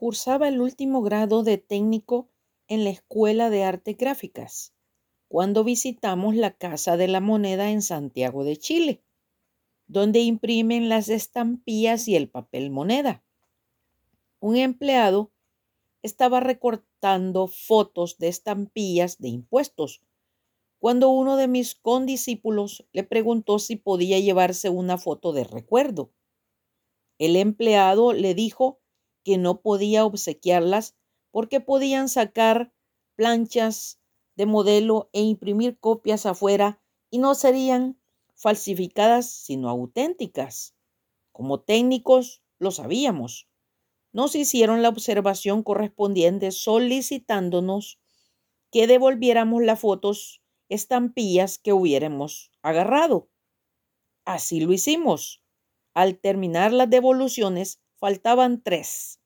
[0.00, 2.30] cursaba el último grado de técnico
[2.68, 4.72] en la Escuela de Arte Gráficas
[5.28, 9.04] cuando visitamos la Casa de la Moneda en Santiago de Chile,
[9.88, 13.22] donde imprimen las estampillas y el papel moneda.
[14.38, 15.32] Un empleado
[16.00, 20.00] estaba recortando fotos de estampillas de impuestos
[20.78, 26.10] cuando uno de mis condiscípulos le preguntó si podía llevarse una foto de recuerdo.
[27.18, 28.79] El empleado le dijo
[29.24, 30.96] que no podía obsequiarlas
[31.30, 32.72] porque podían sacar
[33.14, 34.00] planchas
[34.36, 38.00] de modelo e imprimir copias afuera y no serían
[38.34, 40.74] falsificadas sino auténticas.
[41.32, 43.48] Como técnicos lo sabíamos.
[44.12, 48.00] Nos hicieron la observación correspondiente solicitándonos
[48.70, 53.28] que devolviéramos las fotos estampillas que hubiéramos agarrado.
[54.24, 55.42] Así lo hicimos.
[55.92, 59.20] Al terminar las devoluciones, faltaban tres.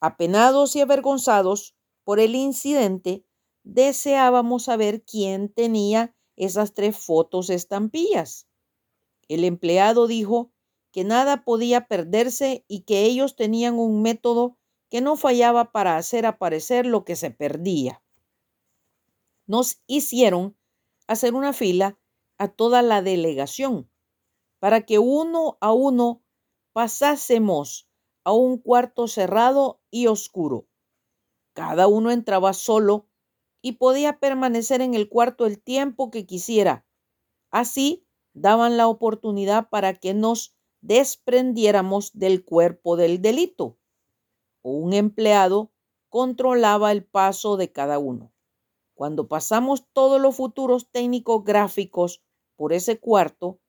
[0.00, 3.26] Apenados y avergonzados por el incidente,
[3.62, 8.48] deseábamos saber quién tenía esas tres fotos estampillas.
[9.28, 10.50] El empleado dijo
[10.90, 14.56] que nada podía perderse y que ellos tenían un método
[14.88, 18.02] que no fallaba para hacer aparecer lo que se perdía
[19.50, 20.56] nos hicieron
[21.08, 21.98] hacer una fila
[22.38, 23.90] a toda la delegación
[24.60, 26.22] para que uno a uno
[26.72, 27.88] pasásemos
[28.24, 30.66] a un cuarto cerrado y oscuro.
[31.52, 33.08] Cada uno entraba solo
[33.62, 36.86] y podía permanecer en el cuarto el tiempo que quisiera.
[37.50, 43.78] Así daban la oportunidad para que nos desprendiéramos del cuerpo del delito.
[44.62, 45.72] Un empleado
[46.08, 48.32] controlaba el paso de cada uno.
[48.94, 52.22] Cuando pasamos todos los futuros técnicos gráficos
[52.56, 53.60] por ese cuarto,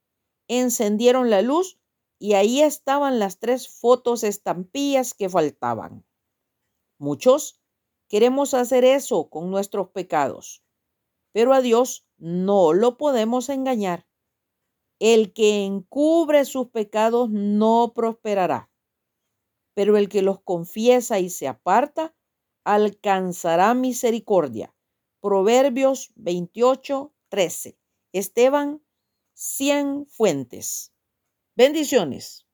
[0.47, 1.80] encendieron la luz
[2.21, 6.05] y ahí estaban las tres fotos estampillas que faltaban.
[6.99, 7.59] Muchos
[8.07, 10.63] queremos hacer eso con nuestros pecados,
[11.31, 14.05] pero a Dios no lo podemos engañar.
[14.99, 18.71] El que encubre sus pecados no prosperará,
[19.73, 22.15] pero el que los confiesa y se aparta
[22.63, 24.75] alcanzará misericordia.
[25.21, 27.79] Proverbios 28, 13.
[28.11, 28.83] Esteban
[29.33, 30.93] 100 Fuentes.
[31.55, 32.45] Bendiciones.